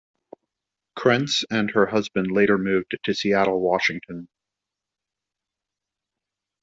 [0.97, 4.29] Krentz and her husband later moved to Seattle, Washington.